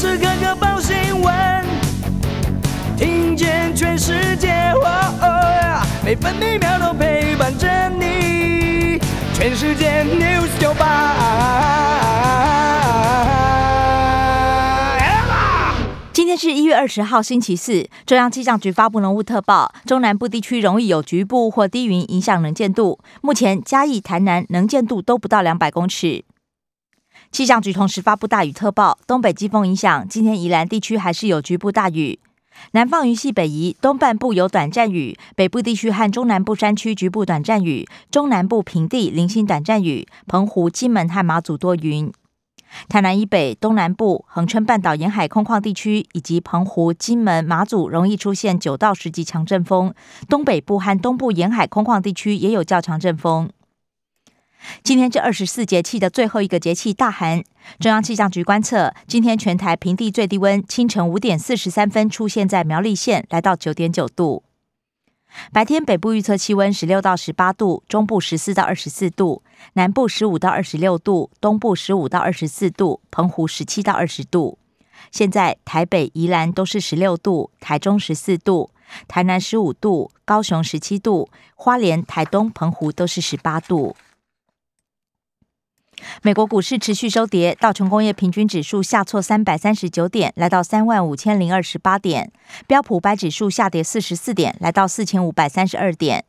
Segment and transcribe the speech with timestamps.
[0.00, 1.34] 时刻刻报新闻，
[2.96, 4.72] 听见全世界，
[6.02, 8.98] 每分每秒都陪伴着你。
[9.34, 11.16] 全世界 news 九八。
[16.14, 17.86] 今天是一月二十号，星期四。
[18.06, 22.98] 中央气象局发布浓雾特报，中南部地区容易有局部或低云影响能见度。
[23.20, 26.24] 目前嘉义、台南能见度都不到两百公尺。
[27.30, 32.18] 气象局同时发布大雨特报，东北季风影响，今天宜兰地区还是有局部大雨。
[32.72, 42.12] 南方云系北移，东半部有短暂雨，北部地区和中南部山区局部短暂雨，中南部平地零星短暂雨，澎湖、金门和马祖多云。
[42.88, 49.94] 台南以北、东南部、恒春半岛沿海空旷地区以及澎湖、金门、马祖容易出现九到十级强阵风，
[50.28, 53.48] 东北部和东部沿海空旷地区也有较强阵风。
[54.82, 57.42] 今天这二十四节气的最后一个节气大寒，
[57.78, 64.44] 中央气象局观测，今天全台平地最低温清晨五点四十三分出现在苗栗县，来到九点九度。
[65.52, 69.42] 白天北部预测气温十六到十八度，中部十四到二十四度，
[69.74, 74.58] 南部十五到二十六度，东部十五到二十四度，澎湖十七到二十度。
[75.12, 78.70] 现在台北、宜兰都是十六度，台中十四度，
[79.06, 83.96] 台南十五度，高雄十七度，花莲、台东、澎湖都是十八度。
[86.22, 92.26] 美国股市持续收跌，道琼工业平均指数下挫三百三十九点，来到三万五千零二十八点；
[92.66, 96.22] 标普白指数下跌四十四点，来到四千五百三十二点；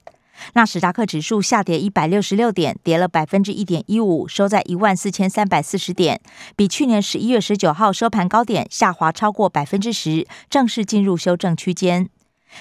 [0.54, 6.20] 纳斯达克指数下跌一百六十六点，跌了百分之一点一五，收在一万四千三百四十点，
[6.56, 12.10] 比去年十一月十九号收盘高点下滑超过百分之十，正式进入修正区间。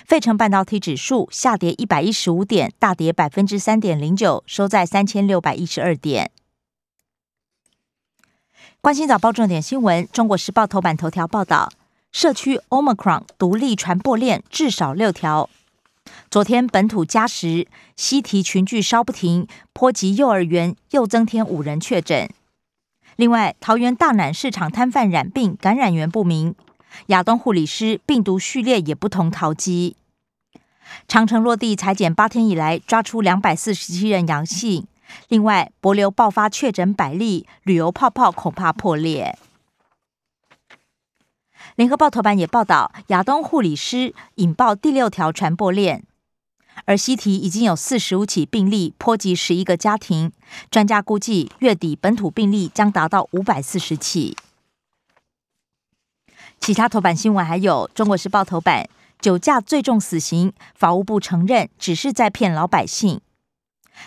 [0.06, 6.30] 费城半导体指数下跌一百一十五点，大跌百分之三点零九，收在三千六百一十二点。
[8.82, 11.70] 关心早报重点新闻，《中国时报》头版头条报道：
[12.12, 15.50] 社区 Omicron 独立传播链至少六条。
[16.30, 22.30] 昨天本土加时，西提群聚烧不停，波及幼儿园，又增添五人确诊。
[23.16, 26.54] 另外，桃园大南市场摊贩染病，感染源不明。
[27.08, 29.94] 亚东护理师病毒序列也不同桃机。
[31.06, 34.86] 长城落地裁剪八天以来，抓出两百四十七人阳性。
[35.28, 39.38] 另外，博流爆发确诊百例，旅游泡泡恐怕破裂。
[41.76, 46.04] 联合报头版也报道，亚东护理师引爆第六条传播链，
[46.84, 50.32] 而西提已经有四十五起病例，波及十一个家庭。
[50.70, 54.36] 专家估计，月底本土病例将达到五百四十起。
[56.58, 58.88] 其他头版新闻还有：中国时报头版，
[59.20, 63.20] 酒驾最重死刑，法务部承认只是在骗老百姓。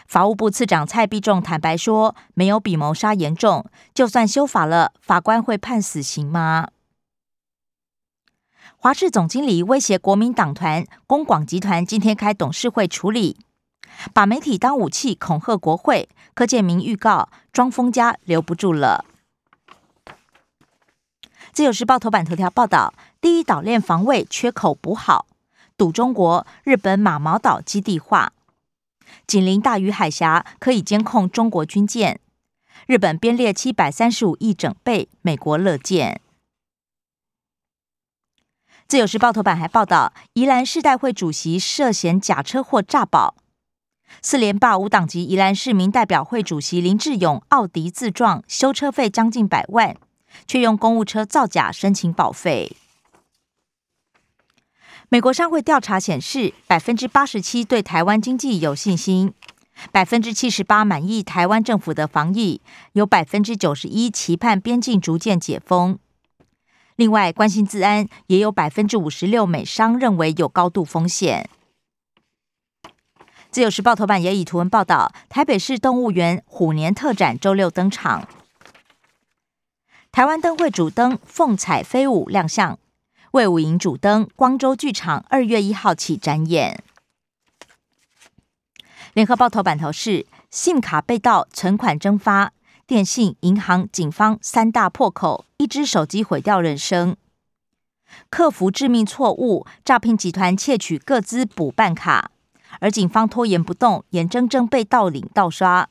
[0.08, 6.70] 法务部次长蔡必仲坦白说，没有比谋杀严重，就算修法了，法官会判死刑吗？
[8.78, 13.38] 华视总经理威胁国民党团公广集团今天开董事会处理，
[14.14, 16.10] 把媒体当武器恐吓国会。
[16.34, 19.06] 柯建明预告，庄丰家留不住了。
[21.52, 25.28] 自由时报头版头条报道，第一岛链防卫缺口补好，
[25.78, 28.34] 赌中国日本马毛岛基地化。
[29.26, 32.20] 紧邻大隅海峡，可以监控中国军舰。
[32.88, 36.20] 日本编列七百三十五亿整备，美国乐见。
[38.88, 43.36] 自由时报头版还报道，宜兰市代会主席涉嫌假车祸诈保，
[44.22, 49.96] 四连霸无党籍宜兰市民代表会主席林志勇奥迪自撞，修车费将近百万，
[50.46, 52.76] 却用公务车造假申请保费。
[55.14, 59.32] 美国商会调查显示，百分之八十七对台湾经济有信心，
[59.92, 62.62] 百分之七十八满意台湾政府的防疫，
[62.94, 66.00] 有百分之九十一期盼边境逐渐解封。
[66.96, 71.48] 另外，关心治安，也有百分之五十六美商认为有高度风险。
[73.52, 78.28] 自由时报头版也以图文报道，台北市动物园虎年特展周六登场，
[80.12, 82.80] 台湾灯会主灯凤彩飞舞亮相。
[83.34, 86.84] 魏武营主灯，光州剧场二月一号起展演。
[89.14, 92.54] 联合报头版头是信卡被盗，存款蒸发，
[92.86, 97.18] 电信、银行、警方三大破口，一只手机毁掉人生。
[98.30, 102.30] 克服致命错误，诈骗集团窃取各资补办卡，
[102.82, 105.90] 而警方拖延不动，眼睁睁被盗领盗刷，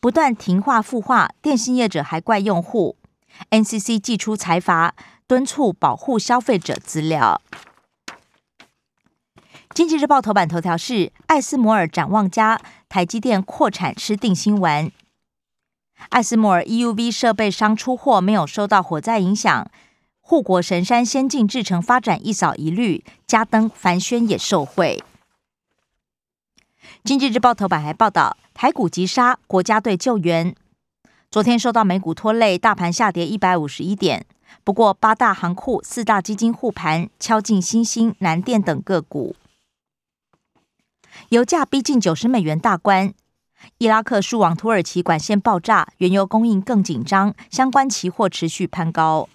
[0.00, 2.96] 不断停话复话，电信业者还怪用户。
[3.50, 4.96] NCC 寄出财阀。
[5.30, 7.40] 敦促保护消费者资料。
[9.72, 14.90] 经济日报头版头条是艾斯摩尔展望家，台积电扩产吃定心丸。
[16.08, 19.70] 艾斯摩尔 EUV 设备商出货没有受到火灾影响，
[20.20, 25.00] 护国神山先进制程发展一扫疑虑，加登凡轩也受惠。
[27.04, 30.56] 经济日报头版还报道，台股急杀，国家队救援。
[31.30, 34.26] 昨天受到美股拖累，大盘下跌一百五十一点。
[34.64, 39.34] 不过八大行库、四大基金护盘，敲进新兴、南电等个股。
[41.30, 43.12] 油价逼近九十美元大关。
[43.78, 49.28] 伊拉克输往土耳其管线爆炸，原油供应更紧张，相关期货持续攀高。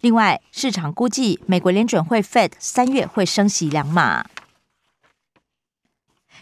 [0.00, 4.26] 另外，市场估计美国联准会 Fed 三月会升息两码。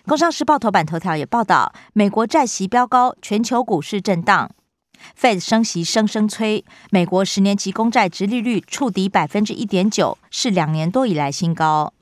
[0.07, 4.51] 工商时报头版头条也报道，美国债息飙高，全球股市震荡
[5.19, 11.93] ，Fed 升息声声催，美国十年期公债直利率触底百分之一点九，是两年多以来新高。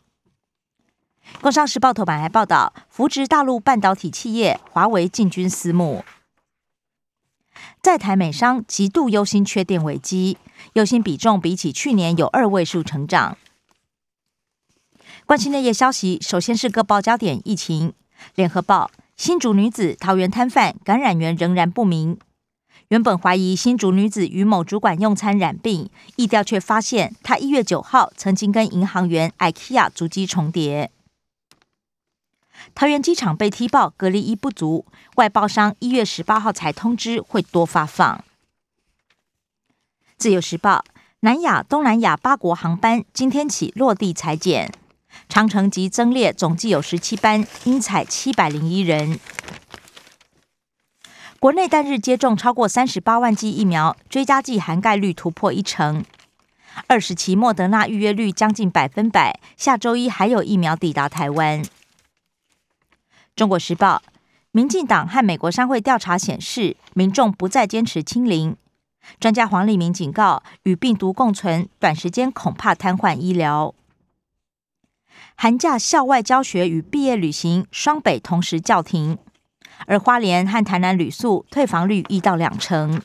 [1.41, 6.05] 工商时报头版还报道，扶植大陆半导体企业，华为进军私募。
[7.83, 10.39] 在台美商极度忧心缺电危机，
[10.73, 13.37] 忧心比重比起去年有二位数成长。
[15.27, 17.93] 关心内页消息，首先是各报焦点疫情。
[18.35, 22.19] 联合报：新竹女子桃园摊贩感染源仍然不明，
[22.89, 30.91] 原本怀疑新竹女子与某主管用餐染病，疫调却发现她一月九号曾经跟银行员 IKEA 足迹重叠。
[32.75, 34.87] 桃园机场被踢爆隔离衣不足，
[35.17, 38.25] 外包商一月十八号才通知会多发放。
[40.17, 40.85] 自由时报：
[41.21, 44.73] 南亚、东南亚八国航班今天起落地裁减，
[45.29, 49.21] 长城及增列总计有十七班，应采七百零一人。
[51.41, 56.05] 国内单日接种超过三十八万剂疫苗，追加剂涵盖率突破一成，
[56.89, 61.63] 二十期莫德纳预约率将近百分百，下周一还有疫苗抵达台湾。
[63.37, 64.03] 中国时报：
[64.51, 68.57] 民进党和美国商会调查显示，民众不再坚持清零。
[69.21, 73.73] 专家黄立明警告，与病毒共存，短时间恐怕瘫痪医疗。
[75.37, 79.17] 寒假校外教学与毕业旅行双北同时叫停，
[79.87, 83.01] 而花莲和台南旅宿退房率一到两成。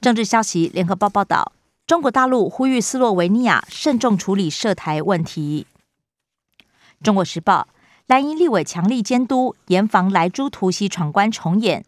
[0.00, 1.52] 政治消息：联合报报道，
[1.86, 5.66] 中国大陆呼吁斯洛维尼亚慎重处理涉台问题。
[7.02, 7.68] 中国时报。
[8.08, 11.82] 蓝营立委强力监督，严防莱猪突袭闯关重演。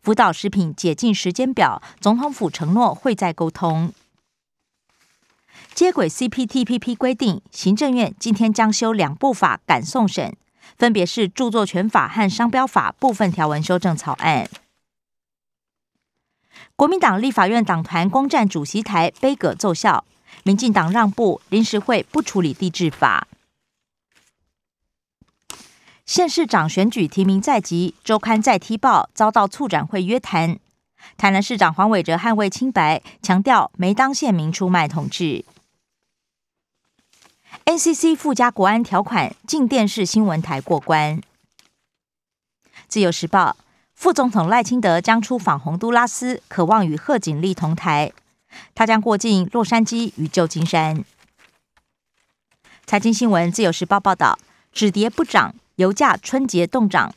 [0.00, 3.92] 福岛食品解禁时间表，总统府承诺会再沟通。
[5.74, 10.34] 接轨 CPTPP 规定，行政院今天将修两部法赶送审，
[10.76, 14.48] 分别是著作权法和商标法部分条文修正草案。
[16.74, 20.04] 国民党立法院党团攻占主席台，杯葛奏效。
[20.42, 23.26] 民进党让步，临时会不处理地质法。
[26.04, 30.58] 县市长选举提名在即，周刊再踢爆遭到促展会约谈。
[31.16, 35.44] 台南市长黄伟哲捍卫清白，强调没当县民出卖同志。
[37.76, 41.20] NCC 附加国安条款进电视新闻台过关。
[42.88, 43.58] 自由时报
[43.94, 48.14] 副总统赖清德将出访洪都拉斯，渴望与贺锦丽同台。
[48.74, 51.04] 他将过境洛杉矶与旧金山。
[52.86, 54.38] 财经新闻自由时报报道，
[54.72, 55.54] 止跌不涨。
[55.74, 57.14] 油价春节冻涨，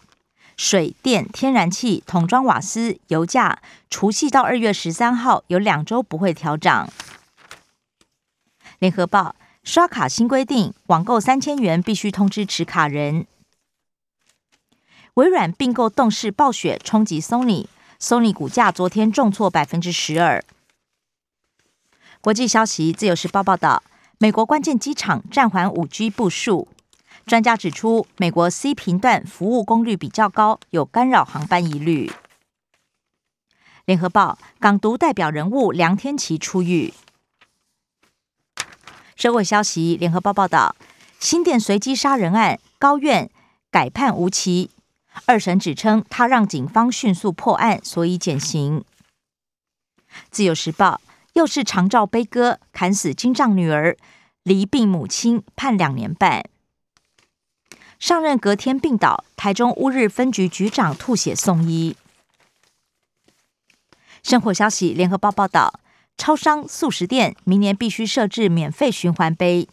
[0.58, 6.90] 水电、天然气、桶装瓦斯油价，除夕到二月十三号有两周不会调涨。
[8.80, 9.38] 联合报
[9.70, 13.28] 刷卡新规定，网购三千元必须通知持卡人。
[15.14, 20.44] 微软并购动视暴雪，冲击 Sony，Sony 股价昨天重挫百分之十二。
[22.20, 23.84] 国际消息，自由时报报道，
[24.18, 26.68] 美国关键机场暂缓五 G 部署。
[27.28, 32.12] 专家指出，美国 C 频段服务功率比较高，有干扰航班疑虑。
[33.86, 36.92] 联合报港独代表人物梁天琦出狱。
[39.20, 40.78] 社会消息，联合报报道，
[41.20, 43.30] 新店随机杀人案，高院
[43.70, 44.72] 改判无期。
[45.26, 48.86] 二审指称他让警方迅速破案，所以减刑。
[50.32, 51.02] 自由时报
[51.34, 53.98] 又是长照悲歌，砍死金藏女儿，
[54.44, 56.46] 离病母亲，判两年半。
[58.00, 61.98] 上任隔天病倒，台中乌日分局局长吐血送医。
[64.24, 65.82] 生活消息，联合报报道，
[66.20, 69.70] 超商、素食店明年必须设置免费循环杯。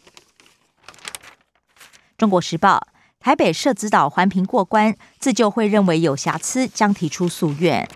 [2.17, 2.87] 中国时报，
[3.19, 7.87] 台北社子岛环评过关，自救会认为有瑕疵，将提出诉愿。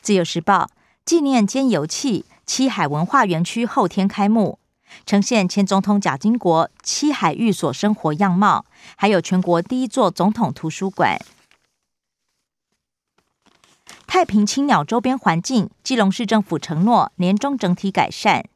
[0.00, 0.70] 自由时报，
[1.04, 4.58] 纪念兼油气七海文化园区后天开幕。
[5.04, 8.64] 呈现前总统贾经国七海寓所生活样貌，
[8.96, 11.20] 还有全国第一座总统图书馆。
[14.16, 18.46] 太平青鸟周边环境，基隆市政府承诺年终整体改善。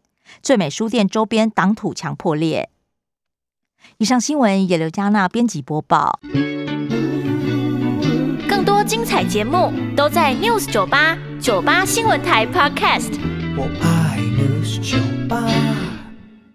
[0.43, 2.71] 最美书店周边挡土墙破裂。
[3.99, 6.19] 以上新闻由刘嘉娜编辑播报。
[8.49, 13.21] 更多精彩节目都在 News 九八九八新闻台 Podcast。
[13.55, 14.97] 我爱 News 酒
[15.29, 15.90] 吧。